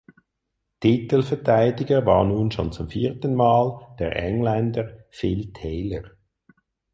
[0.79, 6.01] Titelverteidiger war nun schon zum vierten Mal der Engländer Phil Taylor.